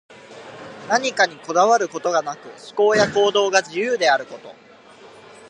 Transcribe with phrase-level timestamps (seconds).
[0.89, 4.55] 何かにこだわることがなく、思考や行動が自由であること。